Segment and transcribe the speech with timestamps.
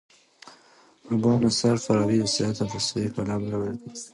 [1.13, 4.01] ابو نصر فارابي د سیاست او فلسفې پلار بلل کيږي.